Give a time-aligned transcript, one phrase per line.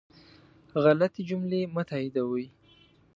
[0.83, 2.45] غلطي جملې مه تائیدوئ